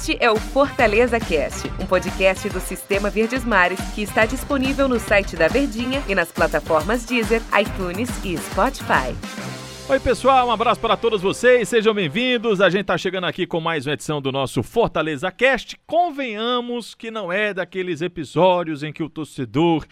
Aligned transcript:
Este 0.00 0.16
é 0.18 0.30
o 0.30 0.36
Fortaleza 0.36 1.20
Cast, 1.20 1.68
um 1.78 1.84
podcast 1.84 2.48
do 2.48 2.58
Sistema 2.58 3.10
Verdes 3.10 3.44
Mares 3.44 3.78
que 3.94 4.00
está 4.00 4.24
disponível 4.24 4.88
no 4.88 4.98
site 4.98 5.36
da 5.36 5.46
Verdinha 5.46 6.02
e 6.08 6.14
nas 6.14 6.32
plataformas 6.32 7.04
Deezer, 7.04 7.42
iTunes 7.60 8.08
e 8.24 8.34
Spotify. 8.38 9.14
Oi, 9.86 10.00
pessoal, 10.00 10.48
um 10.48 10.50
abraço 10.50 10.80
para 10.80 10.96
todos 10.96 11.20
vocês, 11.20 11.68
sejam 11.68 11.92
bem-vindos. 11.92 12.62
A 12.62 12.70
gente 12.70 12.80
está 12.80 12.96
chegando 12.96 13.24
aqui 13.24 13.46
com 13.46 13.60
mais 13.60 13.86
uma 13.86 13.92
edição 13.92 14.22
do 14.22 14.32
nosso 14.32 14.62
Fortaleza 14.62 15.30
Cast. 15.30 15.78
Convenhamos 15.86 16.94
que 16.94 17.10
não 17.10 17.30
é 17.30 17.52
daqueles 17.52 18.00
episódios 18.00 18.82
em 18.82 18.94
que 18.94 19.02
o 19.02 19.10
torcedor 19.10 19.84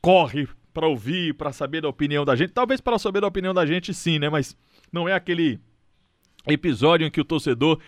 corre 0.00 0.48
para 0.72 0.88
ouvir, 0.88 1.34
para 1.34 1.52
saber 1.52 1.82
da 1.82 1.88
opinião 1.90 2.24
da 2.24 2.34
gente. 2.34 2.54
Talvez 2.54 2.80
para 2.80 2.98
saber 2.98 3.20
da 3.20 3.26
opinião 3.26 3.52
da 3.52 3.66
gente, 3.66 3.92
sim, 3.92 4.18
né? 4.18 4.30
Mas 4.30 4.56
não 4.90 5.06
é 5.06 5.12
aquele 5.12 5.60
episódio 6.46 7.06
em 7.06 7.10
que 7.10 7.20
o 7.20 7.24
torcedor 7.26 7.78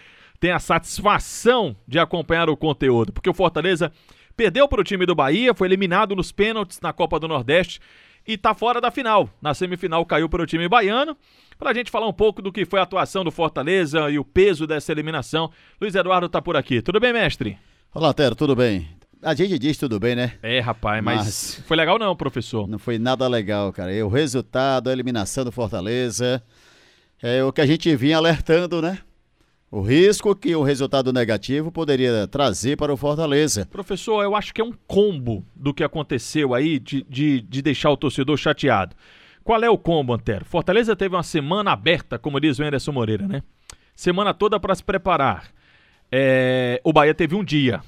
tem 0.42 0.50
a 0.50 0.58
satisfação 0.58 1.76
de 1.86 2.00
acompanhar 2.00 2.50
o 2.50 2.56
conteúdo, 2.56 3.12
porque 3.12 3.30
o 3.30 3.32
Fortaleza 3.32 3.92
perdeu 4.36 4.66
para 4.66 4.80
o 4.80 4.84
time 4.84 5.06
do 5.06 5.14
Bahia, 5.14 5.54
foi 5.54 5.68
eliminado 5.68 6.16
nos 6.16 6.32
pênaltis 6.32 6.80
na 6.80 6.92
Copa 6.92 7.20
do 7.20 7.28
Nordeste 7.28 7.78
e 8.26 8.32
está 8.32 8.52
fora 8.52 8.80
da 8.80 8.90
final. 8.90 9.30
Na 9.40 9.54
semifinal 9.54 10.04
caiu 10.04 10.28
para 10.28 10.42
o 10.42 10.46
time 10.46 10.68
baiano. 10.68 11.16
Para 11.56 11.70
a 11.70 11.72
gente 11.72 11.92
falar 11.92 12.08
um 12.08 12.12
pouco 12.12 12.42
do 12.42 12.50
que 12.50 12.64
foi 12.64 12.80
a 12.80 12.82
atuação 12.82 13.22
do 13.22 13.30
Fortaleza 13.30 14.10
e 14.10 14.18
o 14.18 14.24
peso 14.24 14.66
dessa 14.66 14.90
eliminação, 14.90 15.48
Luiz 15.80 15.94
Eduardo 15.94 16.26
está 16.26 16.42
por 16.42 16.56
aqui. 16.56 16.82
Tudo 16.82 16.98
bem, 16.98 17.12
mestre? 17.12 17.56
Olá, 17.94 18.12
Tero, 18.12 18.34
tudo 18.34 18.56
bem? 18.56 18.88
A 19.22 19.36
gente 19.36 19.56
diz 19.60 19.78
tudo 19.78 20.00
bem, 20.00 20.16
né? 20.16 20.32
É, 20.42 20.58
rapaz, 20.58 21.04
mas, 21.04 21.18
mas, 21.18 21.62
foi 21.68 21.76
legal 21.76 22.00
não, 22.00 22.16
professor? 22.16 22.66
Não 22.66 22.80
foi 22.80 22.98
nada 22.98 23.28
legal, 23.28 23.72
cara. 23.72 23.94
E 23.94 24.02
o 24.02 24.08
resultado, 24.08 24.90
a 24.90 24.92
eliminação 24.92 25.44
do 25.44 25.52
Fortaleza, 25.52 26.42
é 27.22 27.44
o 27.44 27.52
que 27.52 27.60
a 27.60 27.66
gente 27.66 27.94
vinha 27.94 28.16
alertando, 28.16 28.82
né? 28.82 28.98
O 29.74 29.80
risco 29.80 30.36
que 30.36 30.54
o 30.54 30.62
resultado 30.62 31.14
negativo 31.14 31.72
poderia 31.72 32.28
trazer 32.28 32.76
para 32.76 32.92
o 32.92 32.96
Fortaleza. 32.96 33.64
Professor, 33.64 34.22
eu 34.22 34.36
acho 34.36 34.52
que 34.52 34.60
é 34.60 34.64
um 34.64 34.74
combo 34.86 35.46
do 35.56 35.72
que 35.72 35.82
aconteceu 35.82 36.52
aí 36.52 36.78
de, 36.78 37.02
de, 37.08 37.40
de 37.40 37.62
deixar 37.62 37.88
o 37.88 37.96
torcedor 37.96 38.36
chateado. 38.36 38.94
Qual 39.42 39.64
é 39.64 39.70
o 39.70 39.78
combo, 39.78 40.12
Antero? 40.12 40.44
Fortaleza 40.44 40.94
teve 40.94 41.16
uma 41.16 41.22
semana 41.22 41.72
aberta, 41.72 42.18
como 42.18 42.38
diz 42.38 42.58
o 42.58 42.62
Anderson 42.62 42.92
Moreira, 42.92 43.26
né? 43.26 43.42
Semana 43.96 44.34
toda 44.34 44.60
para 44.60 44.74
se 44.74 44.84
preparar. 44.84 45.48
É... 46.10 46.78
O 46.84 46.92
Bahia 46.92 47.14
teve 47.14 47.34
um 47.34 47.42
dia. 47.42 47.80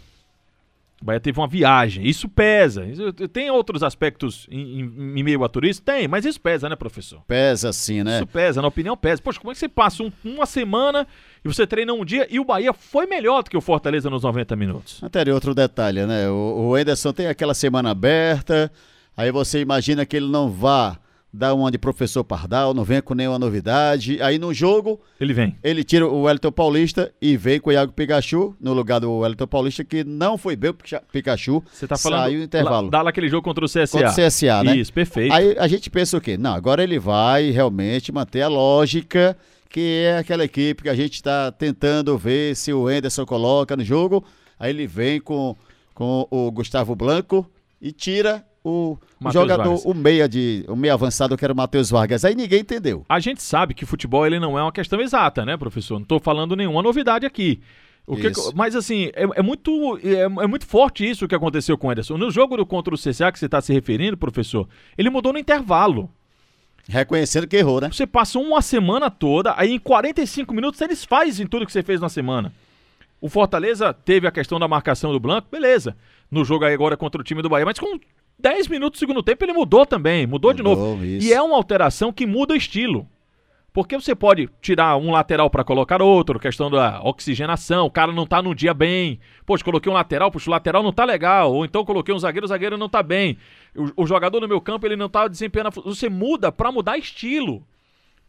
O 1.04 1.06
Bahia 1.06 1.20
teve 1.20 1.38
uma 1.38 1.46
viagem. 1.46 2.08
Isso 2.08 2.26
pesa. 2.30 2.86
Isso, 2.86 3.12
tem 3.12 3.50
outros 3.50 3.82
aspectos 3.82 4.46
em, 4.50 4.80
em, 4.80 5.18
em, 5.18 5.22
meio 5.22 5.44
a 5.44 5.48
turista? 5.50 5.92
Tem, 5.92 6.08
mas 6.08 6.24
isso 6.24 6.40
pesa, 6.40 6.66
né, 6.66 6.74
professor? 6.76 7.20
Pesa 7.28 7.74
sim, 7.74 8.02
né? 8.02 8.16
Isso 8.16 8.26
pesa, 8.26 8.62
na 8.62 8.68
opinião 8.68 8.96
pesa. 8.96 9.20
Poxa, 9.20 9.38
como 9.38 9.50
é 9.50 9.54
que 9.54 9.58
você 9.58 9.68
passa 9.68 10.02
um, 10.02 10.10
uma 10.24 10.46
semana 10.46 11.06
e 11.44 11.46
você 11.48 11.66
treina 11.66 11.92
um 11.92 12.06
dia 12.06 12.26
e 12.30 12.40
o 12.40 12.44
Bahia 12.44 12.72
foi 12.72 13.04
melhor 13.04 13.42
do 13.42 13.50
que 13.50 13.56
o 13.56 13.60
Fortaleza 13.60 14.08
nos 14.08 14.22
90 14.22 14.56
minutos? 14.56 15.04
Até 15.04 15.30
outro 15.30 15.54
detalhe, 15.54 16.06
né? 16.06 16.26
O, 16.30 16.68
o 16.70 16.78
Ederson 16.78 17.12
tem 17.12 17.26
aquela 17.26 17.52
semana 17.52 17.90
aberta, 17.90 18.72
aí 19.14 19.30
você 19.30 19.60
imagina 19.60 20.06
que 20.06 20.16
ele 20.16 20.30
não 20.30 20.48
vá 20.48 20.98
dá 21.34 21.52
uma 21.52 21.70
de 21.70 21.78
professor 21.78 22.22
Pardal, 22.22 22.72
não 22.72 22.84
vem 22.84 23.02
com 23.02 23.12
nenhuma 23.12 23.38
novidade. 23.38 24.22
Aí 24.22 24.38
no 24.38 24.54
jogo. 24.54 25.00
Ele 25.20 25.34
vem. 25.34 25.56
Ele 25.64 25.82
tira 25.82 26.06
o 26.06 26.22
Wellington 26.22 26.52
Paulista 26.52 27.12
e 27.20 27.36
vem 27.36 27.58
com 27.58 27.70
o 27.70 27.72
Iago 27.72 27.92
Pikachu 27.92 28.56
no 28.60 28.72
lugar 28.72 29.00
do 29.00 29.18
Wellington 29.18 29.46
Paulista, 29.46 29.84
que 29.84 30.04
não 30.04 30.38
foi 30.38 30.54
bem 30.54 30.70
o 30.70 30.74
Pikachu. 31.10 31.62
Você 31.72 31.88
tá 31.88 31.98
falando. 31.98 32.20
Saiu 32.20 32.38
no 32.38 32.44
intervalo. 32.44 32.88
Dá 32.88 33.02
lá 33.02 33.10
aquele 33.10 33.28
jogo 33.28 33.42
contra 33.42 33.64
o 33.64 33.68
CSA. 33.68 33.88
Contra 33.90 34.10
o 34.10 34.14
CSA, 34.14 34.62
né? 34.62 34.76
Isso, 34.76 34.92
perfeito. 34.92 35.32
Aí 35.32 35.56
a 35.58 35.66
gente 35.66 35.90
pensa 35.90 36.16
o 36.16 36.20
quê? 36.20 36.38
Não, 36.38 36.54
agora 36.54 36.82
ele 36.82 36.98
vai 37.00 37.50
realmente 37.50 38.12
manter 38.12 38.42
a 38.42 38.48
lógica, 38.48 39.36
que 39.68 40.04
é 40.06 40.18
aquela 40.18 40.44
equipe 40.44 40.84
que 40.84 40.88
a 40.88 40.94
gente 40.94 41.14
está 41.14 41.50
tentando 41.50 42.16
ver 42.16 42.54
se 42.54 42.72
o 42.72 42.88
Enderson 42.88 43.26
coloca 43.26 43.76
no 43.76 43.82
jogo. 43.82 44.24
Aí 44.56 44.70
ele 44.70 44.86
vem 44.86 45.20
com, 45.20 45.56
com 45.92 46.28
o 46.30 46.50
Gustavo 46.52 46.94
Blanco 46.94 47.50
e 47.82 47.90
tira 47.90 48.44
o, 48.64 48.96
o 49.22 49.30
jogador, 49.30 49.64
Vargas. 49.64 49.84
o 49.84 49.92
meia 49.92 50.26
de, 50.26 50.64
o 50.66 50.74
meia 50.74 50.94
avançado 50.94 51.36
que 51.36 51.44
era 51.44 51.52
o 51.52 51.56
Matheus 51.56 51.90
Vargas. 51.90 52.24
Aí 52.24 52.34
ninguém 52.34 52.60
entendeu. 52.60 53.04
A 53.06 53.20
gente 53.20 53.42
sabe 53.42 53.74
que 53.74 53.84
futebol 53.84 54.26
ele 54.26 54.40
não 54.40 54.58
é 54.58 54.62
uma 54.62 54.72
questão 54.72 55.00
exata, 55.02 55.44
né, 55.44 55.54
professor? 55.58 55.96
Não 55.96 56.02
estou 56.02 56.18
falando 56.18 56.56
nenhuma 56.56 56.82
novidade 56.82 57.26
aqui. 57.26 57.60
O 58.06 58.16
que, 58.16 58.30
mas 58.54 58.74
assim, 58.74 59.10
é, 59.14 59.24
é 59.36 59.42
muito, 59.42 59.98
é, 60.02 60.22
é, 60.22 60.46
muito 60.46 60.66
forte 60.66 61.08
isso 61.08 61.28
que 61.28 61.34
aconteceu 61.34 61.76
com 61.76 61.88
o 61.88 61.92
Ederson. 61.92 62.18
No 62.18 62.30
jogo 62.30 62.56
do 62.56 62.66
contra 62.66 62.94
o 62.94 62.98
CSA 62.98 63.32
que 63.32 63.38
você 63.38 63.46
está 63.46 63.60
se 63.60 63.72
referindo, 63.72 64.16
professor, 64.16 64.68
ele 64.96 65.08
mudou 65.08 65.32
no 65.32 65.38
intervalo. 65.38 66.10
Reconhecendo 66.86 67.46
que 67.46 67.56
errou, 67.56 67.80
né? 67.80 67.88
Você 67.90 68.06
passa 68.06 68.38
uma 68.38 68.60
semana 68.60 69.10
toda, 69.10 69.54
aí 69.56 69.72
em 69.72 69.78
45 69.78 70.52
minutos 70.52 70.80
eles 70.82 71.02
fazem 71.02 71.46
tudo 71.46 71.64
que 71.64 71.72
você 71.72 71.82
fez 71.82 71.98
na 71.98 72.10
semana. 72.10 72.52
O 73.22 73.28
Fortaleza 73.30 73.92
teve 73.94 74.26
a 74.26 74.30
questão 74.30 74.58
da 74.58 74.68
marcação 74.68 75.10
do 75.10 75.18
Blanco, 75.18 75.48
beleza. 75.50 75.96
No 76.30 76.44
jogo 76.44 76.66
aí 76.66 76.74
agora 76.74 76.94
contra 76.94 77.18
o 77.18 77.24
time 77.24 77.40
do 77.40 77.48
Bahia, 77.48 77.64
mas 77.64 77.78
com 77.78 77.98
10 78.38 78.68
minutos 78.68 78.98
do 78.98 79.00
segundo 79.00 79.22
tempo 79.22 79.44
ele 79.44 79.52
mudou 79.52 79.86
também, 79.86 80.26
mudou, 80.26 80.50
mudou 80.50 80.54
de 80.54 80.62
novo. 80.62 81.04
Isso. 81.04 81.26
E 81.26 81.32
é 81.32 81.40
uma 81.40 81.56
alteração 81.56 82.12
que 82.12 82.26
muda 82.26 82.54
o 82.54 82.56
estilo. 82.56 83.08
Porque 83.74 83.96
você 83.96 84.14
pode 84.14 84.48
tirar 84.62 84.96
um 84.96 85.10
lateral 85.10 85.50
para 85.50 85.64
colocar 85.64 86.00
outro, 86.00 86.38
questão 86.38 86.70
da 86.70 87.02
oxigenação, 87.02 87.86
o 87.86 87.90
cara 87.90 88.12
não 88.12 88.24
tá 88.24 88.40
num 88.40 88.54
dia 88.54 88.72
bem. 88.72 89.18
Poxa, 89.44 89.64
coloquei 89.64 89.90
um 89.90 89.94
lateral, 89.96 90.30
puxa, 90.30 90.48
o 90.48 90.52
lateral 90.52 90.80
não 90.80 90.92
tá 90.92 91.04
legal. 91.04 91.52
Ou 91.52 91.64
então 91.64 91.84
coloquei 91.84 92.14
um 92.14 92.18
zagueiro, 92.18 92.44
o 92.44 92.48
zagueiro 92.48 92.78
não 92.78 92.88
tá 92.88 93.02
bem. 93.02 93.36
O, 93.74 94.04
o 94.04 94.06
jogador 94.06 94.40
no 94.40 94.46
meu 94.46 94.60
campo, 94.60 94.86
ele 94.86 94.94
não 94.94 95.08
tá 95.08 95.26
desempenhando. 95.26 95.72
Você 95.72 96.08
muda 96.08 96.52
para 96.52 96.70
mudar 96.70 96.98
estilo. 96.98 97.66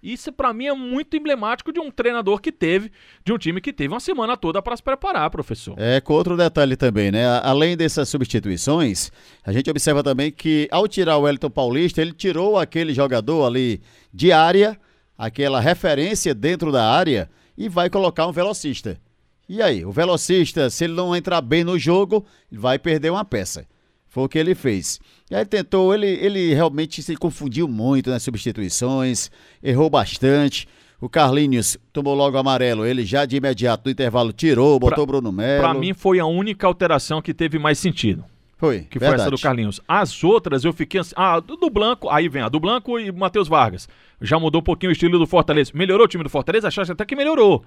Isso 0.05 0.31
para 0.31 0.53
mim 0.53 0.67
é 0.67 0.73
muito 0.73 1.17
emblemático 1.17 1.73
de 1.73 1.79
um 1.79 1.89
treinador 1.89 2.39
que 2.39 2.51
teve, 2.51 2.91
de 3.23 3.33
um 3.33 3.39
time 3.39 3.59
que 3.59 3.73
teve 3.73 3.91
uma 3.91 3.99
semana 3.99 4.37
toda 4.37 4.61
para 4.61 4.77
se 4.77 4.83
preparar, 4.83 5.31
professor. 5.31 5.73
É, 5.79 5.99
com 5.99 6.13
outro 6.13 6.37
detalhe 6.37 6.75
também, 6.75 7.11
né? 7.11 7.25
Além 7.39 7.75
dessas 7.75 8.07
substituições, 8.07 9.11
a 9.43 9.51
gente 9.51 9.67
observa 9.67 10.03
também 10.03 10.31
que 10.31 10.67
ao 10.69 10.87
tirar 10.87 11.17
o 11.17 11.21
Wellington 11.21 11.49
Paulista, 11.49 12.03
ele 12.03 12.13
tirou 12.13 12.59
aquele 12.59 12.93
jogador 12.93 13.47
ali 13.47 13.81
de 14.13 14.31
área, 14.31 14.79
aquela 15.17 15.59
referência 15.59 16.35
dentro 16.35 16.71
da 16.71 16.87
área, 16.87 17.27
e 17.57 17.67
vai 17.67 17.89
colocar 17.89 18.27
um 18.27 18.31
velocista. 18.31 19.01
E 19.49 19.59
aí, 19.59 19.83
o 19.83 19.91
velocista, 19.91 20.69
se 20.69 20.83
ele 20.83 20.93
não 20.93 21.15
entrar 21.15 21.41
bem 21.41 21.63
no 21.63 21.79
jogo, 21.79 22.23
vai 22.51 22.77
perder 22.77 23.09
uma 23.09 23.25
peça. 23.25 23.65
Foi 24.15 24.23
o 24.23 24.29
que 24.29 24.39
ele 24.39 24.55
fez. 24.55 24.97
E 25.29 25.35
aí 25.35 25.43
tentou, 25.43 25.93
ele, 25.93 26.07
ele 26.07 26.53
realmente 26.53 27.03
se 27.03 27.17
confundiu 27.17 27.67
muito 27.67 28.09
nas 28.09 28.23
substituições, 28.23 29.29
errou 29.61 29.89
bastante. 29.89 30.69
O 31.01 31.09
Carlinhos 31.09 31.77
tomou 31.91 32.15
logo 32.15 32.37
amarelo, 32.37 32.85
ele 32.85 33.03
já 33.03 33.25
de 33.25 33.35
imediato 33.35 33.81
no 33.83 33.91
intervalo 33.91 34.31
tirou, 34.31 34.79
botou 34.79 35.03
o 35.03 35.05
Bruno 35.07 35.33
Melo. 35.33 35.61
Pra 35.61 35.73
mim 35.73 35.93
foi 35.93 36.17
a 36.17 36.25
única 36.25 36.65
alteração 36.65 37.21
que 37.21 37.33
teve 37.33 37.59
mais 37.59 37.77
sentido. 37.77 38.23
Foi. 38.55 38.87
Que 38.89 38.97
verdade. 38.97 39.23
foi 39.23 39.27
essa 39.27 39.35
do 39.35 39.41
Carlinhos. 39.41 39.81
As 39.85 40.23
outras 40.23 40.63
eu 40.63 40.71
fiquei 40.71 41.01
assim. 41.01 41.13
Ah, 41.17 41.41
do, 41.41 41.57
do 41.57 41.69
Blanco, 41.69 42.09
aí 42.09 42.29
vem 42.29 42.41
a 42.41 42.47
do 42.47 42.57
Blanco 42.57 42.97
e 42.97 43.11
Matheus 43.11 43.49
Vargas. 43.49 43.85
Já 44.21 44.39
mudou 44.39 44.61
um 44.61 44.63
pouquinho 44.63 44.91
o 44.91 44.93
estilo 44.93 45.19
do 45.19 45.27
Fortaleza. 45.27 45.73
Melhorou 45.75 46.05
o 46.05 46.07
time 46.07 46.23
do 46.23 46.29
Fortaleza? 46.29 46.69
Achaste 46.69 46.93
até 46.93 47.03
que 47.03 47.17
melhorou. 47.17 47.65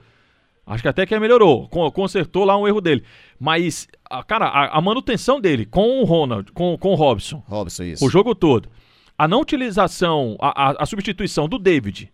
Acho 0.68 0.82
que 0.82 0.88
até 0.88 1.06
que 1.06 1.18
melhorou, 1.18 1.66
consertou 1.92 2.44
lá 2.44 2.56
um 2.56 2.68
erro 2.68 2.80
dele. 2.80 3.02
Mas, 3.40 3.88
cara, 4.26 4.46
a, 4.46 4.78
a 4.78 4.80
manutenção 4.80 5.40
dele 5.40 5.64
com 5.64 6.00
o 6.00 6.04
Ronald, 6.04 6.52
com, 6.52 6.76
com 6.76 6.90
o 6.90 6.94
Robson. 6.94 7.42
Robson, 7.46 7.84
isso. 7.84 8.04
O 8.04 8.10
jogo 8.10 8.34
todo. 8.34 8.68
A 9.16 9.26
não 9.26 9.40
utilização, 9.40 10.36
a, 10.38 10.70
a, 10.70 10.82
a 10.82 10.86
substituição 10.86 11.48
do 11.48 11.58
David. 11.58 12.12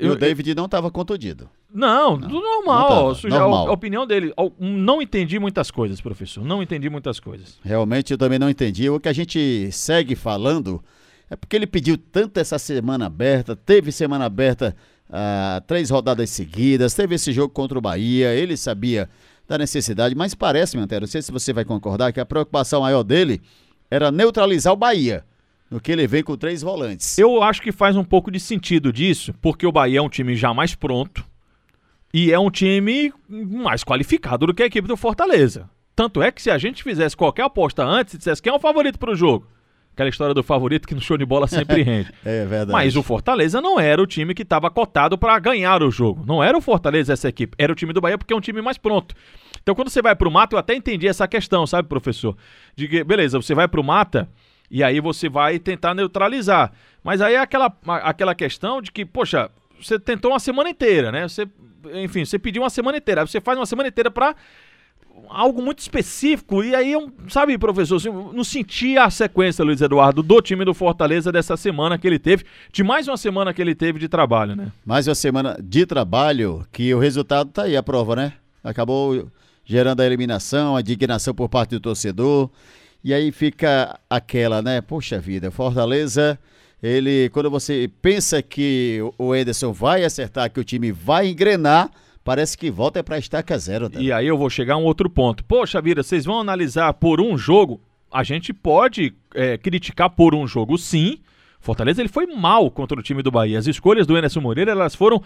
E 0.00 0.06
eu, 0.06 0.12
o 0.12 0.16
David 0.16 0.54
não 0.54 0.64
estava 0.64 0.90
contundido. 0.90 1.48
Não, 1.72 2.16
não, 2.16 2.28
tudo 2.28 2.40
normal. 2.40 3.14
Não 3.22 3.30
normal. 3.30 3.66
A, 3.66 3.70
a, 3.70 3.72
opinião 3.72 4.06
dele. 4.06 4.32
Não 4.58 5.00
entendi 5.00 5.38
muitas 5.38 5.70
coisas, 5.70 6.00
professor. 6.00 6.44
Não 6.44 6.62
entendi 6.62 6.90
muitas 6.90 7.20
coisas. 7.20 7.58
Realmente 7.62 8.12
eu 8.12 8.18
também 8.18 8.38
não 8.38 8.50
entendi. 8.50 8.90
O 8.90 8.98
que 8.98 9.08
a 9.08 9.12
gente 9.12 9.70
segue 9.70 10.16
falando 10.16 10.82
é 11.30 11.36
porque 11.36 11.54
ele 11.54 11.66
pediu 11.66 11.96
tanto 11.96 12.38
essa 12.40 12.58
semana 12.58 13.06
aberta, 13.06 13.54
teve 13.54 13.92
semana 13.92 14.24
aberta 14.24 14.74
ah, 15.10 15.62
três 15.66 15.90
rodadas 15.90 16.30
seguidas, 16.30 16.94
teve 16.94 17.14
esse 17.14 17.32
jogo 17.32 17.52
contra 17.52 17.78
o 17.78 17.80
Bahia, 17.80 18.34
ele 18.34 18.56
sabia 18.56 19.08
da 19.46 19.56
necessidade, 19.56 20.14
mas 20.14 20.34
parece, 20.34 20.76
Mantero, 20.76 21.02
não 21.02 21.08
sei 21.08 21.22
se 21.22 21.32
você 21.32 21.52
vai 21.52 21.64
concordar, 21.64 22.12
que 22.12 22.20
a 22.20 22.26
preocupação 22.26 22.82
maior 22.82 23.02
dele 23.02 23.40
era 23.90 24.12
neutralizar 24.12 24.72
o 24.72 24.76
Bahia, 24.76 25.24
no 25.70 25.80
que 25.80 25.90
ele 25.90 26.06
vem 26.06 26.22
com 26.22 26.36
três 26.36 26.62
volantes. 26.62 27.18
Eu 27.18 27.42
acho 27.42 27.62
que 27.62 27.72
faz 27.72 27.96
um 27.96 28.04
pouco 28.04 28.30
de 28.30 28.38
sentido 28.38 28.92
disso, 28.92 29.34
porque 29.40 29.66
o 29.66 29.72
Bahia 29.72 29.98
é 29.98 30.02
um 30.02 30.08
time 30.08 30.36
já 30.36 30.52
mais 30.52 30.74
pronto 30.74 31.24
e 32.12 32.32
é 32.32 32.38
um 32.38 32.50
time 32.50 33.12
mais 33.28 33.84
qualificado 33.84 34.46
do 34.46 34.54
que 34.54 34.62
a 34.62 34.66
equipe 34.66 34.88
do 34.88 34.96
Fortaleza. 34.96 35.68
Tanto 35.94 36.22
é 36.22 36.30
que 36.30 36.40
se 36.40 36.50
a 36.50 36.58
gente 36.58 36.82
fizesse 36.82 37.16
qualquer 37.16 37.42
aposta 37.42 37.84
antes, 37.84 38.16
dissesse 38.16 38.40
quem 38.40 38.52
é 38.52 38.54
o 38.54 38.60
favorito 38.60 38.98
para 38.98 39.12
o 39.12 39.16
jogo, 39.16 39.46
Aquela 39.98 40.10
história 40.10 40.32
do 40.32 40.44
favorito 40.44 40.86
que 40.86 40.94
no 40.94 41.00
show 41.00 41.18
de 41.18 41.26
bola 41.26 41.48
sempre 41.48 41.82
rende. 41.82 42.12
é 42.24 42.44
verdade. 42.46 42.70
Mas 42.70 42.94
o 42.94 43.02
Fortaleza 43.02 43.60
não 43.60 43.80
era 43.80 44.00
o 44.00 44.06
time 44.06 44.32
que 44.32 44.42
estava 44.42 44.70
cotado 44.70 45.18
para 45.18 45.36
ganhar 45.40 45.82
o 45.82 45.90
jogo. 45.90 46.24
Não 46.24 46.40
era 46.40 46.56
o 46.56 46.60
Fortaleza 46.60 47.12
essa 47.12 47.28
equipe. 47.28 47.56
Era 47.58 47.72
o 47.72 47.74
time 47.74 47.92
do 47.92 48.00
Bahia 48.00 48.16
porque 48.16 48.32
é 48.32 48.36
um 48.36 48.40
time 48.40 48.62
mais 48.62 48.78
pronto. 48.78 49.12
Então 49.60 49.74
quando 49.74 49.90
você 49.90 50.00
vai 50.00 50.14
pro 50.14 50.30
mata, 50.30 50.54
eu 50.54 50.58
até 50.60 50.72
entendi 50.76 51.08
essa 51.08 51.26
questão, 51.26 51.66
sabe, 51.66 51.88
professor? 51.88 52.36
De 52.76 52.86
que, 52.86 53.02
beleza, 53.02 53.42
você 53.42 53.56
vai 53.56 53.66
pro 53.66 53.82
mata 53.82 54.28
e 54.70 54.84
aí 54.84 55.00
você 55.00 55.28
vai 55.28 55.58
tentar 55.58 55.94
neutralizar. 55.94 56.70
Mas 57.02 57.20
aí 57.20 57.34
é 57.34 57.40
aquela, 57.40 57.76
aquela 58.04 58.36
questão 58.36 58.80
de 58.80 58.92
que, 58.92 59.04
poxa, 59.04 59.50
você 59.82 59.98
tentou 59.98 60.30
uma 60.30 60.38
semana 60.38 60.70
inteira, 60.70 61.10
né? 61.10 61.26
Você 61.26 61.44
enfim, 61.94 62.24
você 62.24 62.38
pediu 62.38 62.62
uma 62.62 62.70
semana 62.70 62.98
inteira, 62.98 63.26
você 63.26 63.40
faz 63.40 63.58
uma 63.58 63.66
semana 63.66 63.88
inteira 63.88 64.10
para 64.10 64.34
algo 65.28 65.62
muito 65.62 65.78
específico. 65.80 66.62
E 66.62 66.74
aí, 66.74 66.94
sabe, 67.28 67.56
professor, 67.58 67.96
assim, 67.96 68.10
não 68.10 68.44
sentia 68.44 69.04
a 69.04 69.10
sequência, 69.10 69.64
Luiz 69.64 69.80
Eduardo, 69.80 70.22
do 70.22 70.40
time 70.40 70.64
do 70.64 70.74
Fortaleza 70.74 71.30
dessa 71.32 71.56
semana 71.56 71.98
que 71.98 72.06
ele 72.06 72.18
teve, 72.18 72.44
de 72.72 72.82
mais 72.82 73.08
uma 73.08 73.16
semana 73.16 73.52
que 73.52 73.60
ele 73.62 73.74
teve 73.74 73.98
de 73.98 74.08
trabalho, 74.08 74.54
né? 74.56 74.72
Mais 74.84 75.06
uma 75.06 75.14
semana 75.14 75.58
de 75.62 75.86
trabalho, 75.86 76.66
que 76.72 76.92
o 76.94 76.98
resultado 76.98 77.50
tá 77.50 77.62
aí, 77.62 77.76
a 77.76 77.82
prova, 77.82 78.16
né? 78.16 78.32
Acabou 78.62 79.28
gerando 79.64 80.00
a 80.00 80.06
eliminação, 80.06 80.76
a 80.76 80.80
indignação 80.80 81.34
por 81.34 81.48
parte 81.48 81.70
do 81.70 81.80
torcedor. 81.80 82.50
E 83.04 83.14
aí 83.14 83.30
fica 83.30 83.98
aquela, 84.08 84.62
né? 84.62 84.80
Poxa 84.80 85.20
vida, 85.20 85.50
Fortaleza, 85.50 86.38
ele, 86.82 87.28
quando 87.30 87.50
você 87.50 87.90
pensa 88.00 88.40
que 88.40 88.98
o 89.18 89.34
Ederson 89.34 89.72
vai 89.72 90.04
acertar, 90.04 90.50
que 90.50 90.60
o 90.60 90.64
time 90.64 90.90
vai 90.90 91.28
engrenar, 91.28 91.90
parece 92.28 92.58
que 92.58 92.70
volta 92.70 93.02
para 93.02 93.18
estaca 93.18 93.58
zero. 93.58 93.88
Né? 93.88 94.02
E 94.02 94.12
aí 94.12 94.26
eu 94.26 94.36
vou 94.36 94.50
chegar 94.50 94.74
a 94.74 94.76
um 94.76 94.84
outro 94.84 95.08
ponto. 95.08 95.42
Poxa 95.42 95.80
vida, 95.80 96.02
vocês 96.02 96.26
vão 96.26 96.38
analisar 96.38 96.92
por 96.92 97.22
um 97.22 97.38
jogo? 97.38 97.80
A 98.12 98.22
gente 98.22 98.52
pode 98.52 99.14
é, 99.34 99.56
criticar 99.56 100.10
por 100.10 100.34
um 100.34 100.46
jogo, 100.46 100.76
sim. 100.76 101.20
Fortaleza 101.58 102.02
ele 102.02 102.10
foi 102.10 102.26
mal 102.26 102.70
contra 102.70 103.00
o 103.00 103.02
time 103.02 103.22
do 103.22 103.30
Bahia. 103.30 103.58
As 103.58 103.66
escolhas 103.66 104.06
do 104.06 104.14
Emerson 104.14 104.42
Moreira 104.42 104.72
elas 104.72 104.94
foram 104.94 105.22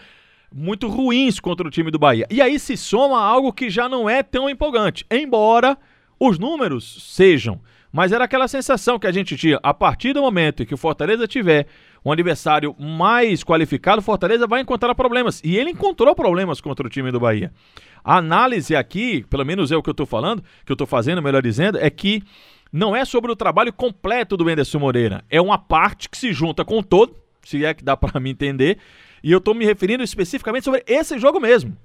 muito 0.54 0.86
ruins 0.86 1.40
contra 1.40 1.66
o 1.66 1.72
time 1.72 1.90
do 1.90 1.98
Bahia. 1.98 2.24
E 2.30 2.40
aí 2.40 2.56
se 2.56 2.76
soma 2.76 3.20
algo 3.20 3.52
que 3.52 3.68
já 3.68 3.88
não 3.88 4.08
é 4.08 4.22
tão 4.22 4.48
empolgante. 4.48 5.04
Embora 5.10 5.76
os 6.20 6.38
números 6.38 7.16
sejam. 7.16 7.60
Mas 7.92 8.10
era 8.10 8.24
aquela 8.24 8.48
sensação 8.48 8.98
que 8.98 9.06
a 9.06 9.12
gente 9.12 9.36
tinha. 9.36 9.60
A 9.62 9.74
partir 9.74 10.14
do 10.14 10.22
momento 10.22 10.62
em 10.62 10.66
que 10.66 10.72
o 10.72 10.78
Fortaleza 10.78 11.28
tiver 11.28 11.66
um 12.04 12.10
adversário 12.10 12.74
mais 12.78 13.44
qualificado, 13.44 14.00
o 14.00 14.02
Fortaleza 14.02 14.46
vai 14.46 14.62
encontrar 14.62 14.94
problemas. 14.94 15.42
E 15.44 15.56
ele 15.56 15.70
encontrou 15.70 16.14
problemas 16.14 16.60
contra 16.60 16.86
o 16.86 16.90
time 16.90 17.10
do 17.12 17.20
Bahia. 17.20 17.52
A 18.02 18.16
análise 18.16 18.74
aqui, 18.74 19.24
pelo 19.28 19.44
menos 19.44 19.70
é 19.70 19.76
o 19.76 19.82
que 19.82 19.90
eu 19.90 19.92
estou 19.92 20.06
falando, 20.06 20.42
que 20.64 20.72
eu 20.72 20.74
estou 20.74 20.86
fazendo, 20.86 21.22
melhor 21.22 21.42
dizendo, 21.42 21.78
é 21.78 21.90
que 21.90 22.22
não 22.72 22.96
é 22.96 23.04
sobre 23.04 23.30
o 23.30 23.36
trabalho 23.36 23.72
completo 23.72 24.36
do 24.36 24.48
Anderson 24.48 24.78
Moreira. 24.78 25.22
É 25.28 25.40
uma 25.40 25.58
parte 25.58 26.08
que 26.08 26.16
se 26.16 26.32
junta 26.32 26.64
com 26.64 26.78
o 26.78 26.82
todo, 26.82 27.14
se 27.42 27.62
é 27.64 27.74
que 27.74 27.84
dá 27.84 27.94
para 27.96 28.18
me 28.18 28.30
entender. 28.30 28.78
E 29.22 29.30
eu 29.30 29.38
estou 29.38 29.54
me 29.54 29.66
referindo 29.66 30.02
especificamente 30.02 30.64
sobre 30.64 30.82
esse 30.86 31.18
jogo 31.18 31.38
mesmo. 31.38 31.76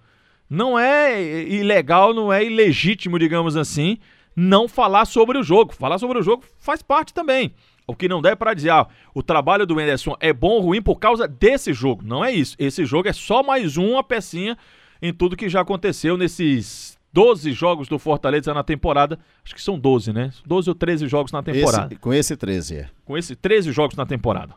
Não 0.50 0.80
é 0.80 1.21
ilegal, 1.44 2.13
não 2.13 2.31
é 2.31 2.44
ilegítimo, 2.44 3.19
digamos 3.19 3.57
assim, 3.57 3.98
não 4.38 4.68
falar 4.68 5.06
sobre 5.06 5.39
o 5.39 5.44
jogo. 5.44 5.74
Falar 5.74 5.98
sobre 5.98 6.19
o 6.19 6.22
jogo 6.22 6.44
faz 6.60 6.84
parte 6.84 7.12
também. 7.12 7.51
O 7.88 7.95
que 7.95 8.07
não 8.07 8.22
dá 8.22 8.30
é 8.31 8.36
para 8.36 8.54
dizer, 8.54 8.69
ah, 8.69 8.88
o 9.16 9.24
trabalho 9.24 9.66
do 9.66 9.80
Anderson 9.80 10.16
é 10.19 10.31
bom 10.31 10.50
ou 10.50 10.62
ruim 10.62 10.81
por 10.81 11.00
causa 11.00 11.28
desse 11.28 11.74
jogo. 11.74 12.04
Não 12.06 12.24
é 12.24 12.31
isso. 12.31 12.56
Esse 12.60 12.86
jogo 12.86 13.07
é 13.07 13.13
só 13.13 13.42
mais 13.42 13.78
uma 13.78 14.04
pecinha 14.04 14.56
em 15.01 15.12
tudo 15.12 15.36
que 15.36 15.50
já 15.50 15.62
aconteceu 15.62 16.18
nesses 16.18 17.00
12 17.12 17.51
jogos 17.54 17.88
do 17.88 17.98
Fortaleza 17.98 18.54
na 18.54 18.63
temporada. 18.63 19.18
Acho 19.44 19.56
que 19.56 19.62
são 19.62 19.80
12, 19.80 20.13
né? 20.13 20.31
12 20.45 20.69
ou 20.69 20.75
13 20.75 21.07
jogos 21.07 21.31
na 21.31 21.42
temporada. 21.42 21.94
Esse, 21.94 22.01
com 22.01 22.13
esse 22.13 22.38
13, 22.38 22.75
é. 22.75 22.90
Com 23.06 23.18
esse 23.18 23.36
13 23.36 23.72
jogos 23.72 23.95
na 23.95 24.06
temporada. 24.06 24.54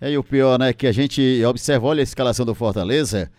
É, 0.00 0.12
e 0.12 0.16
o 0.16 0.24
pior, 0.24 0.58
né, 0.58 0.72
que 0.72 0.86
a 0.86 0.92
gente 0.92 1.44
observa, 1.44 1.88
olha 1.88 2.00
a 2.00 2.02
escalação 2.04 2.46
do 2.46 2.54
Fortaleza, 2.54 3.30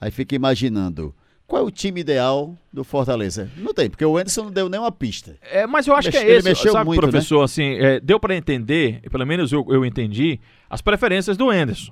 aí 0.00 0.10
fica 0.10 0.34
imaginando 0.34 1.14
qual 1.48 1.62
é 1.62 1.64
o 1.64 1.70
time 1.70 2.02
ideal 2.02 2.54
do 2.70 2.84
Fortaleza? 2.84 3.50
Não 3.56 3.72
tem, 3.72 3.88
porque 3.88 4.04
o 4.04 4.18
Anderson 4.18 4.44
não 4.44 4.50
deu 4.50 4.68
nenhuma 4.68 4.92
pista. 4.92 5.34
É, 5.40 5.66
mas 5.66 5.86
eu 5.86 5.96
acho 5.96 6.10
que 6.10 6.16
é 6.18 6.30
esse, 6.30 6.46
mexeu 6.46 6.72
sabe, 6.72 6.84
muito, 6.84 7.00
né? 7.00 7.10
professor, 7.10 7.38
né? 7.38 7.44
assim, 7.44 7.74
é, 7.78 7.98
deu 7.98 8.20
para 8.20 8.36
entender, 8.36 9.00
pelo 9.10 9.26
menos 9.26 9.50
eu, 9.50 9.66
eu 9.70 9.82
entendi, 9.82 10.38
as 10.68 10.82
preferências 10.82 11.38
do 11.38 11.48
Anderson. 11.48 11.90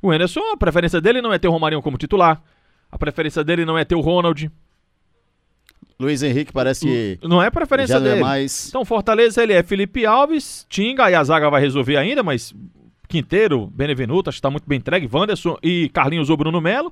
O 0.00 0.10
Anderson, 0.10 0.40
a 0.54 0.56
preferência 0.56 1.02
dele 1.02 1.20
não 1.20 1.34
é 1.34 1.38
ter 1.38 1.48
o 1.48 1.50
Romarinho 1.50 1.82
como 1.82 1.98
titular, 1.98 2.42
a 2.90 2.96
preferência 2.96 3.44
dele 3.44 3.66
não 3.66 3.76
é 3.76 3.84
ter 3.84 3.94
o 3.94 4.00
Ronald. 4.00 4.50
Luiz 6.00 6.22
Henrique 6.22 6.50
parece 6.50 6.86
que 6.86 7.18
não 7.22 7.42
é 7.42 7.50
preferência 7.50 8.00
dele. 8.00 8.20
É 8.20 8.22
mais... 8.22 8.68
Então 8.68 8.86
Fortaleza 8.86 9.42
ele 9.42 9.52
é 9.52 9.62
Felipe 9.62 10.06
Alves, 10.06 10.66
Tinga, 10.66 11.04
aí 11.04 11.14
a 11.14 11.22
zaga 11.22 11.50
vai 11.50 11.60
resolver 11.60 11.98
ainda, 11.98 12.22
mas 12.22 12.54
Quinteiro, 13.06 13.66
Benevenuto, 13.66 14.30
acho 14.30 14.36
que 14.36 14.40
está 14.40 14.50
muito 14.50 14.66
bem 14.66 14.78
entregue, 14.78 15.08
Wanderson 15.12 15.58
e 15.62 15.90
Carlinhos 15.90 16.30
ou 16.30 16.38
Bruno 16.38 16.58
Melo. 16.58 16.90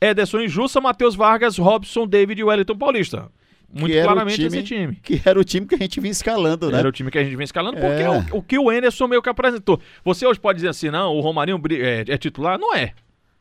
Ederson 0.00 0.40
Injusta, 0.40 0.80
Matheus 0.80 1.14
Vargas, 1.14 1.56
Robson, 1.58 2.06
David 2.06 2.40
e 2.40 2.44
Wellington 2.44 2.76
Paulista. 2.76 3.30
Muito 3.70 4.02
claramente 4.02 4.36
time, 4.36 4.46
esse 4.46 4.62
time. 4.62 4.98
Que 5.02 5.20
era 5.24 5.38
o 5.38 5.44
time 5.44 5.66
que 5.66 5.74
a 5.74 5.78
gente 5.78 6.00
vinha 6.00 6.10
escalando, 6.10 6.70
né? 6.70 6.78
Era 6.78 6.88
o 6.88 6.92
time 6.92 7.10
que 7.10 7.18
a 7.18 7.22
gente 7.22 7.36
vinha 7.36 7.44
escalando, 7.44 7.76
porque 7.76 8.02
é. 8.02 8.08
o, 8.08 8.38
o, 8.38 8.42
que 8.42 8.58
o 8.58 8.72
Enderson 8.72 9.06
meio 9.06 9.20
que 9.20 9.28
apresentou. 9.28 9.78
Você 10.02 10.26
hoje 10.26 10.40
pode 10.40 10.56
dizer 10.56 10.68
assim, 10.68 10.90
não, 10.90 11.14
o 11.14 11.20
Romarinho 11.20 11.60
é, 11.72 12.04
é 12.08 12.16
titular? 12.16 12.58
Não 12.58 12.74
é. 12.74 12.94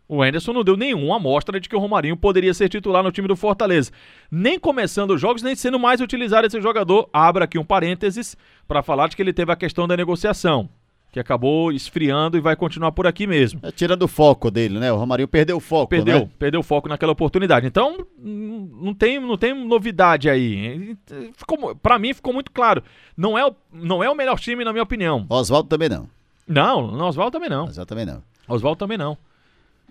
O 0.10 0.24
Enderson 0.26 0.54
não 0.54 0.64
deu 0.64 0.76
nenhuma 0.76 1.16
amostra 1.18 1.60
de 1.60 1.68
que 1.68 1.76
o 1.76 1.80
Romarinho 1.80 2.16
poderia 2.18 2.54
ser 2.54 2.68
titular 2.70 3.04
no 3.04 3.12
time 3.12 3.28
do 3.28 3.36
Fortaleza. 3.36 3.92
Nem 4.30 4.60
começando 4.60 5.12
os 5.12 5.22
jogos, 5.22 5.42
nem 5.42 5.56
sendo 5.56 5.80
mais 5.80 6.02
utilizado 6.02 6.48
esse 6.48 6.62
jogador. 6.62 7.10
Abra 7.12 7.46
aqui 7.46 7.58
um 7.58 7.66
parênteses 7.66 8.36
para 8.68 8.84
falar 8.84 9.08
de 9.08 9.16
que 9.16 9.22
ele 9.22 9.34
teve 9.34 9.52
a 9.52 9.56
questão 9.56 9.88
da 9.88 9.96
negociação 9.96 10.70
que 11.18 11.22
acabou 11.22 11.72
esfriando 11.72 12.38
e 12.38 12.40
vai 12.40 12.56
continuar 12.56 12.92
por 12.92 13.08
aqui 13.08 13.26
mesmo. 13.26 13.60
É, 13.64 13.72
tirando 13.72 14.04
o 14.04 14.08
foco 14.08 14.52
dele, 14.52 14.78
né? 14.80 14.92
O 14.92 14.98
Romarinho 14.98 15.28
perdeu 15.28 15.58
o 15.58 15.60
foco, 15.60 15.88
Perdeu, 15.88 16.20
né? 16.20 16.30
perdeu 16.38 16.60
o 16.60 16.64
foco 16.64 16.88
naquela 16.88 17.12
oportunidade. 17.12 17.66
Então, 17.66 18.06
não 18.20 18.94
tem, 18.94 19.20
não 19.20 19.36
tem 19.36 19.54
novidade 19.66 20.30
aí. 20.30 20.96
Ficou, 21.36 21.76
pra 21.76 21.98
mim 21.98 22.14
ficou 22.14 22.34
muito 22.34 22.52
claro. 22.52 22.84
Não 23.16 23.36
é, 23.38 23.46
o, 23.46 23.56
não 23.74 24.04
é 24.04 24.10
o 24.10 24.16
melhor 24.16 24.40
time, 24.40 24.64
na 24.64 24.72
minha 24.72 24.84
opinião. 24.84 25.26
Oswaldo 25.28 25.68
também 25.68 25.90
não. 25.90 26.08
Não, 26.48 27.08
Oswaldo 27.08 27.32
também 27.32 27.50
não. 27.50 27.66
Oswaldo 27.66 27.86
também 27.88 28.06
não. 28.06 28.24
Oswaldo 28.48 28.78
também 28.78 28.98
não. 28.98 29.18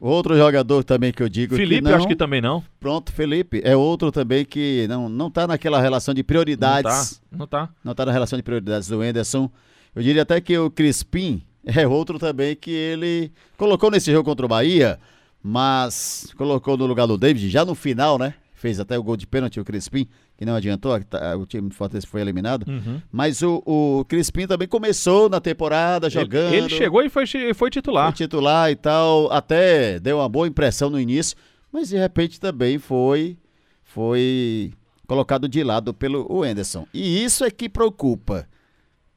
Outro 0.00 0.36
jogador 0.36 0.84
também 0.84 1.12
que 1.12 1.22
eu 1.22 1.28
digo 1.28 1.56
Felipe, 1.56 1.82
que 1.82 1.90
não, 1.90 1.96
acho 1.96 2.06
que 2.06 2.14
também 2.14 2.40
não. 2.40 2.62
Pronto, 2.78 3.12
Felipe. 3.12 3.60
É 3.64 3.74
outro 3.74 4.12
também 4.12 4.44
que 4.44 4.86
não, 4.88 5.08
não 5.08 5.30
tá 5.30 5.46
naquela 5.46 5.80
relação 5.80 6.14
de 6.14 6.22
prioridades. 6.22 7.20
Não 7.32 7.46
tá. 7.46 7.60
Não 7.60 7.66
tá, 7.66 7.74
não 7.82 7.94
tá 7.94 8.06
na 8.06 8.12
relação 8.12 8.36
de 8.36 8.42
prioridades 8.42 8.88
do 8.88 9.02
Enderson. 9.02 9.50
Eu 9.96 10.02
diria 10.02 10.22
até 10.22 10.38
que 10.42 10.56
o 10.58 10.70
Crispim 10.70 11.42
é 11.64 11.88
outro 11.88 12.18
também 12.18 12.54
que 12.54 12.70
ele 12.70 13.32
colocou 13.56 13.90
nesse 13.90 14.12
jogo 14.12 14.24
contra 14.28 14.44
o 14.44 14.48
Bahia, 14.48 15.00
mas 15.42 16.28
colocou 16.36 16.76
no 16.76 16.84
lugar 16.84 17.06
do 17.06 17.16
David 17.16 17.48
já 17.48 17.64
no 17.64 17.74
final, 17.74 18.18
né? 18.18 18.34
Fez 18.52 18.78
até 18.78 18.98
o 18.98 19.02
gol 19.02 19.16
de 19.16 19.26
pênalti 19.26 19.58
o 19.58 19.64
Crispim, 19.64 20.06
que 20.36 20.44
não 20.44 20.54
adiantou, 20.54 20.98
tá, 21.04 21.36
o 21.36 21.46
time 21.46 21.68
do 21.68 21.74
Fortaleza 21.74 22.06
foi 22.06 22.20
eliminado. 22.20 22.66
Uhum. 22.68 23.00
Mas 23.10 23.42
o, 23.42 23.62
o 23.64 24.04
Crispim 24.06 24.46
também 24.46 24.68
começou 24.68 25.30
na 25.30 25.40
temporada 25.40 26.10
jogando. 26.10 26.52
Ele, 26.52 26.64
ele 26.64 26.68
chegou 26.68 27.02
e 27.02 27.08
foi, 27.08 27.26
foi 27.54 27.70
titular. 27.70 28.06
Foi 28.06 28.16
titular 28.16 28.70
e 28.70 28.76
tal, 28.76 29.32
até 29.32 29.98
deu 29.98 30.18
uma 30.18 30.28
boa 30.28 30.46
impressão 30.46 30.90
no 30.90 31.00
início, 31.00 31.36
mas 31.72 31.88
de 31.88 31.96
repente 31.96 32.38
também 32.38 32.78
foi, 32.78 33.38
foi 33.82 34.72
colocado 35.06 35.48
de 35.48 35.62
lado 35.62 35.94
pelo 35.94 36.26
o 36.30 36.42
Anderson. 36.42 36.86
E 36.92 37.24
isso 37.24 37.44
é 37.44 37.50
que 37.50 37.68
preocupa. 37.68 38.46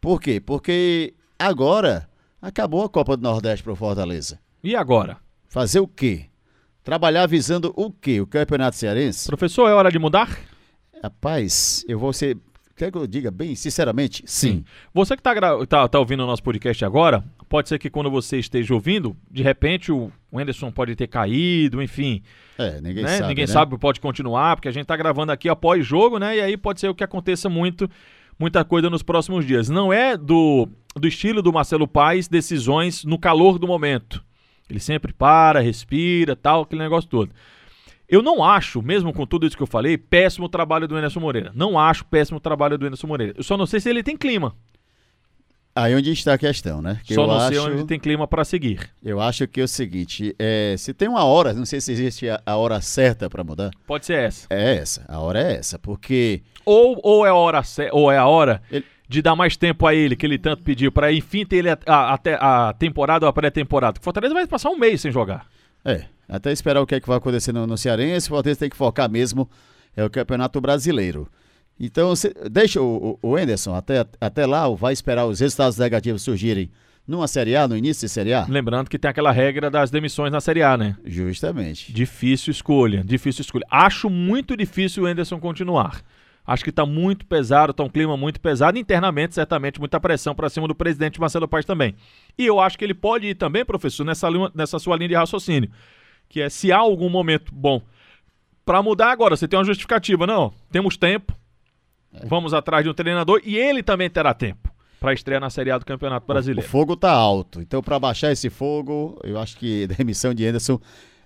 Por 0.01 0.21
quê? 0.21 0.39
Porque 0.39 1.13
agora 1.37 2.09
Acabou 2.41 2.85
a 2.85 2.89
Copa 2.89 3.17
do 3.17 3.23
Nordeste 3.23 3.63
para 3.63 3.73
o 3.73 3.75
Fortaleza. 3.75 4.39
E 4.63 4.73
agora? 4.73 5.17
Fazer 5.49 5.81
o 5.81 5.87
quê? 5.87 6.27
Trabalhar 6.83 7.27
visando 7.27 7.73
o 7.75 7.91
quê? 7.91 8.21
O 8.21 8.27
Campeonato 8.27 8.77
Cearense? 8.77 9.27
Professor, 9.27 9.67
é 9.67 9.73
hora 9.73 9.91
de 9.91 9.99
mudar? 9.99 10.39
Rapaz, 11.03 11.83
eu 11.87 11.99
vou 11.99 12.13
ser. 12.13 12.37
Quer 12.77 12.93
que 12.93 12.97
eu 12.97 13.05
diga 13.05 13.29
bem 13.29 13.55
sinceramente? 13.55 14.23
Sim. 14.25 14.47
sim. 14.47 14.65
Você 14.93 15.17
que 15.17 15.19
está 15.19 15.35
tá, 15.67 15.87
tá 15.89 15.99
ouvindo 15.99 16.23
o 16.23 16.25
nosso 16.25 16.41
podcast 16.41 16.85
agora, 16.85 17.21
pode 17.49 17.67
ser 17.67 17.77
que 17.77 17.89
quando 17.89 18.09
você 18.09 18.39
esteja 18.39 18.73
ouvindo, 18.73 19.17
de 19.29 19.43
repente 19.43 19.91
o 19.91 20.09
Anderson 20.33 20.71
pode 20.71 20.95
ter 20.95 21.07
caído, 21.07 21.83
enfim. 21.83 22.23
É, 22.57 22.79
ninguém 22.79 23.03
né? 23.03 23.17
sabe. 23.17 23.27
Ninguém 23.27 23.47
né? 23.47 23.51
sabe, 23.51 23.77
pode 23.77 23.99
continuar, 23.99 24.55
porque 24.55 24.69
a 24.69 24.71
gente 24.71 24.83
está 24.83 24.95
gravando 24.95 25.33
aqui 25.33 25.49
após 25.49 25.85
jogo, 25.85 26.19
né? 26.19 26.37
E 26.37 26.41
aí 26.41 26.55
pode 26.55 26.79
ser 26.79 26.87
o 26.87 26.95
que 26.95 27.03
aconteça 27.03 27.49
muito 27.49 27.89
muita 28.39 28.63
coisa 28.63 28.89
nos 28.89 29.03
próximos 29.03 29.45
dias. 29.45 29.69
Não 29.69 29.91
é 29.91 30.15
do, 30.15 30.67
do 30.95 31.07
estilo 31.07 31.41
do 31.41 31.51
Marcelo 31.51 31.87
Paes 31.87 32.27
decisões 32.27 33.03
no 33.03 33.19
calor 33.19 33.59
do 33.59 33.67
momento. 33.67 34.23
Ele 34.69 34.79
sempre 34.79 35.11
para, 35.11 35.59
respira, 35.59 36.35
tal, 36.35 36.61
aquele 36.61 36.81
negócio 36.81 37.09
todo. 37.09 37.31
Eu 38.07 38.23
não 38.23 38.43
acho, 38.43 38.81
mesmo 38.81 39.13
com 39.13 39.25
tudo 39.25 39.45
isso 39.45 39.57
que 39.57 39.61
eu 39.61 39.67
falei, 39.67 39.97
péssimo 39.97 40.49
trabalho 40.49 40.87
do 40.87 40.97
Enerson 40.97 41.19
Moreira. 41.19 41.51
Não 41.53 41.77
acho 41.77 42.05
péssimo 42.05 42.39
trabalho 42.39 42.77
do 42.77 42.85
Enerson 42.85 43.07
Moreira. 43.07 43.33
Eu 43.37 43.43
só 43.43 43.57
não 43.57 43.67
sei 43.67 43.79
se 43.79 43.89
ele 43.89 44.01
tem 44.01 44.17
clima. 44.17 44.55
Aí 45.81 45.95
onde 45.95 46.11
está 46.11 46.33
a 46.33 46.37
questão, 46.37 46.81
né? 46.81 46.99
Que 47.05 47.13
Só 47.13 47.25
não 47.25 47.35
acho, 47.35 47.47
sei 47.47 47.59
onde 47.59 47.85
tem 47.85 47.97
clima 47.97 48.27
para 48.27 48.43
seguir. 48.43 48.89
Eu 49.01 49.21
acho 49.21 49.47
que 49.47 49.61
é 49.61 49.63
o 49.63 49.67
seguinte, 49.67 50.35
é, 50.37 50.75
se 50.77 50.93
tem 50.93 51.07
uma 51.07 51.23
hora, 51.23 51.53
não 51.53 51.65
sei 51.65 51.79
se 51.79 51.93
existe 51.93 52.29
a, 52.29 52.41
a 52.45 52.57
hora 52.57 52.81
certa 52.81 53.29
para 53.29 53.45
mudar. 53.45 53.71
Pode 53.87 54.05
ser 54.05 54.17
essa. 54.17 54.47
É 54.49 54.75
essa, 54.75 55.05
a 55.07 55.19
hora 55.19 55.41
é 55.41 55.55
essa, 55.55 55.79
porque 55.79 56.41
ou, 56.65 56.99
ou 57.01 57.25
é 57.25 57.29
a 57.29 57.33
hora 57.33 57.61
ou 57.93 58.11
é 58.11 58.17
a 58.17 58.27
hora 58.27 58.61
ele... 58.69 58.83
de 59.07 59.21
dar 59.21 59.37
mais 59.37 59.55
tempo 59.55 59.87
a 59.87 59.95
ele 59.95 60.17
que 60.17 60.25
ele 60.25 60.37
tanto 60.37 60.63
pediu 60.63 60.91
para 60.91 61.13
enfim 61.13 61.45
ter 61.45 61.57
ele 61.57 61.69
a, 61.69 61.77
a, 61.87 62.67
a, 62.67 62.73
temporada 62.73 63.25
ou 63.25 63.29
a 63.29 63.33
pré-temporada. 63.33 64.01
O 64.01 64.03
Fortaleza 64.03 64.33
vai 64.33 64.45
passar 64.47 64.71
um 64.71 64.77
mês 64.77 64.99
sem 64.99 65.13
jogar. 65.13 65.47
É, 65.85 66.03
até 66.27 66.51
esperar 66.51 66.81
o 66.81 66.85
que 66.85 66.95
é 66.95 66.99
que 66.99 67.07
vai 67.07 67.17
acontecer 67.17 67.53
no, 67.53 67.65
no 67.65 67.77
Cearense, 67.77 68.27
o 68.27 68.31
Fortaleza 68.31 68.59
tem 68.59 68.69
que 68.69 68.75
focar 68.75 69.09
mesmo 69.09 69.49
é 69.95 70.03
o 70.03 70.09
Campeonato 70.09 70.59
Brasileiro. 70.59 71.29
Então, 71.79 72.13
deixa 72.51 72.81
o, 72.81 73.17
o 73.21 73.35
Anderson 73.35 73.73
até, 73.73 74.05
até 74.19 74.45
lá, 74.45 74.67
vai 74.69 74.91
esperar 74.91 75.25
os 75.25 75.39
resultados 75.39 75.77
negativos 75.77 76.21
surgirem 76.21 76.69
numa 77.07 77.27
Série 77.27 77.55
A, 77.55 77.67
no 77.67 77.75
início 77.75 78.05
de 78.05 78.11
Série 78.11 78.33
A? 78.33 78.45
Lembrando 78.47 78.89
que 78.89 78.99
tem 78.99 79.09
aquela 79.09 79.31
regra 79.31 79.69
das 79.71 79.89
demissões 79.89 80.31
na 80.31 80.39
Série 80.39 80.61
A, 80.61 80.77
né? 80.77 80.95
Justamente. 81.03 81.91
Difícil 81.91 82.51
escolha, 82.51 83.03
difícil 83.03 83.41
escolha. 83.41 83.65
Acho 83.71 84.09
muito 84.09 84.55
difícil 84.55 85.03
o 85.03 85.05
Anderson 85.07 85.39
continuar. 85.39 86.01
Acho 86.45 86.63
que 86.63 86.69
está 86.69 86.85
muito 86.85 87.25
pesado, 87.25 87.71
está 87.71 87.83
um 87.83 87.89
clima 87.89 88.17
muito 88.17 88.39
pesado. 88.39 88.77
Internamente, 88.77 89.35
certamente, 89.35 89.79
muita 89.79 89.99
pressão 89.99 90.35
para 90.35 90.49
cima 90.49 90.67
do 90.67 90.75
presidente 90.75 91.19
Marcelo 91.19 91.47
Paz 91.47 91.65
também. 91.65 91.95
E 92.37 92.45
eu 92.45 92.59
acho 92.59 92.77
que 92.77 92.83
ele 92.83 92.93
pode 92.93 93.27
ir 93.27 93.35
também, 93.35 93.63
professor, 93.63 94.03
nessa, 94.03 94.27
nessa 94.53 94.79
sua 94.79 94.95
linha 94.95 95.09
de 95.09 95.15
raciocínio. 95.15 95.69
Que 96.27 96.41
é 96.41 96.49
se 96.49 96.71
há 96.71 96.77
algum 96.77 97.09
momento 97.09 97.53
bom 97.53 97.81
para 98.65 98.83
mudar 98.83 99.11
agora, 99.11 99.35
você 99.35 99.47
tem 99.47 99.57
uma 99.57 99.65
justificativa. 99.65 100.27
Não, 100.27 100.53
temos 100.71 100.95
tempo, 100.95 101.35
é. 102.13 102.25
vamos 102.25 102.53
atrás 102.53 102.83
de 102.83 102.89
um 102.89 102.93
treinador 102.93 103.41
e 103.43 103.57
ele 103.57 103.83
também 103.83 104.09
terá 104.09 104.33
tempo 104.33 104.69
para 104.99 105.13
estrear 105.13 105.39
na 105.39 105.49
Série 105.49 105.71
A 105.71 105.77
do 105.77 105.85
Campeonato 105.85 106.27
Brasileiro. 106.27 106.61
O, 106.61 106.67
o 106.67 106.69
fogo 106.69 106.93
está 106.93 107.11
alto. 107.11 107.61
Então, 107.61 107.81
para 107.81 107.97
baixar 107.97 108.31
esse 108.31 108.49
fogo, 108.49 109.19
eu 109.23 109.39
acho 109.39 109.57
que 109.57 109.85
a 109.85 109.87
demissão 109.95 110.33
de 110.33 110.45
Anderson 110.45 110.79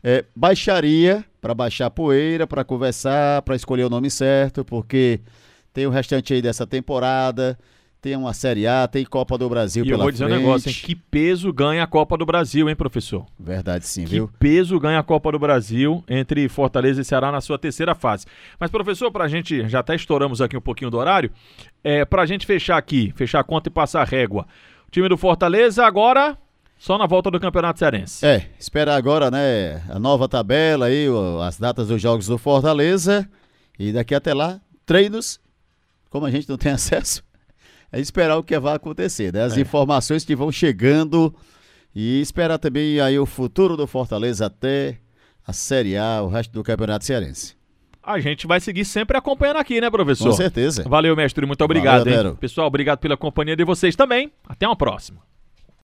é, 0.03 0.25
baixaria 0.35 1.25
para 1.41 1.53
baixar 1.53 1.87
a 1.87 1.89
poeira, 1.89 2.45
para 2.45 2.63
conversar, 2.63 3.41
para 3.41 3.55
escolher 3.55 3.85
o 3.85 3.89
nome 3.89 4.11
certo, 4.11 4.63
porque 4.63 5.21
tem 5.73 5.87
o 5.87 5.89
restante 5.89 6.33
aí 6.33 6.41
dessa 6.41 6.67
temporada, 6.67 7.57
tem 8.03 8.17
uma 8.17 8.33
Série 8.33 8.67
A, 8.67 8.85
tem 8.85 9.05
Copa 9.05 9.37
do 9.37 9.47
Brasil 9.47 9.85
e 9.85 9.87
pela 9.87 9.99
eu 9.99 10.03
vou 10.03 10.11
dizer 10.11 10.25
frente. 10.25 10.37
um 10.37 10.41
negócio, 10.41 10.67
hein? 10.67 10.75
Que 10.75 10.93
peso 10.93 11.53
ganha 11.53 11.81
a 11.83 11.87
Copa 11.87 12.17
do 12.17 12.25
Brasil, 12.25 12.67
hein, 12.67 12.75
professor? 12.75 13.25
Verdade 13.39 13.87
sim, 13.87 14.03
que 14.03 14.09
viu? 14.09 14.27
Que 14.27 14.33
peso 14.39 14.77
ganha 14.77 14.99
a 14.99 15.03
Copa 15.03 15.31
do 15.31 15.39
Brasil 15.39 16.03
entre 16.09 16.49
Fortaleza 16.49 16.99
e 16.99 17.05
Ceará 17.05 17.31
na 17.31 17.39
sua 17.39 17.57
terceira 17.57 17.95
fase. 17.95 18.25
Mas, 18.59 18.69
professor, 18.69 19.09
pra 19.09 19.29
gente, 19.29 19.69
já 19.69 19.79
até 19.79 19.95
estouramos 19.95 20.41
aqui 20.41 20.57
um 20.57 20.61
pouquinho 20.61 20.91
do 20.91 20.97
horário, 20.97 21.31
é, 21.81 22.03
pra 22.03 22.25
gente 22.25 22.45
fechar 22.45 22.77
aqui, 22.77 23.13
fechar 23.15 23.39
a 23.39 23.43
conta 23.43 23.69
e 23.69 23.71
passar 23.71 24.01
a 24.01 24.05
régua. 24.05 24.45
O 24.85 24.91
time 24.91 25.07
do 25.07 25.15
Fortaleza 25.15 25.85
agora 25.85 26.37
só 26.77 26.97
na 26.97 27.05
volta 27.05 27.31
do 27.31 27.39
Campeonato 27.39 27.79
Cearense. 27.79 28.25
É, 28.25 28.49
esperar 28.59 28.97
agora, 28.97 29.31
né, 29.31 29.81
a 29.89 29.97
nova 29.97 30.27
tabela 30.27 30.87
aí, 30.87 31.05
as 31.41 31.57
datas 31.57 31.87
dos 31.87 32.01
jogos 32.01 32.27
do 32.27 32.37
Fortaleza. 32.37 33.25
E 33.79 33.93
daqui 33.93 34.13
até 34.13 34.33
lá, 34.33 34.59
treinos. 34.85 35.39
Como 36.09 36.25
a 36.25 36.31
gente 36.31 36.49
não 36.49 36.57
tem 36.57 36.73
acesso, 36.73 37.23
é 37.93 37.99
esperar 37.99 38.37
o 38.37 38.43
que 38.43 38.57
vai 38.59 38.75
acontecer, 38.75 39.31
né? 39.31 39.43
As 39.43 39.55
é. 39.55 39.61
informações 39.61 40.25
que 40.25 40.35
vão 40.35 40.51
chegando 40.51 41.33
e 41.93 42.19
esperar 42.19 42.57
também 42.57 42.99
aí 42.99 43.19
o 43.19 43.25
futuro 43.25 43.77
do 43.77 43.85
Fortaleza 43.85 44.47
até 44.47 44.97
a 45.45 45.53
Série 45.53 45.95
A, 45.95 46.23
o 46.23 46.27
resto 46.27 46.51
do 46.51 46.63
Campeonato 46.63 47.05
Cearense. 47.05 47.55
A 48.01 48.19
gente 48.19 48.47
vai 48.47 48.59
seguir 48.59 48.83
sempre 48.83 49.15
acompanhando 49.15 49.57
aqui, 49.57 49.79
né, 49.79 49.89
professor? 49.91 50.29
Com 50.31 50.35
certeza. 50.35 50.83
Valeu, 50.89 51.15
mestre. 51.15 51.45
Muito 51.45 51.63
obrigado, 51.63 52.03
Valeu, 52.03 52.35
Pessoal, 52.35 52.67
obrigado 52.67 52.97
pela 52.97 53.15
companhia 53.15 53.55
de 53.55 53.63
vocês 53.63 53.95
também. 53.95 54.31
Até 54.49 54.67
uma 54.67 54.75
próxima. 54.75 55.21